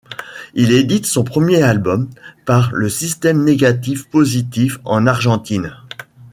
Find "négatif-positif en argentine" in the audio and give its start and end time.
3.43-5.77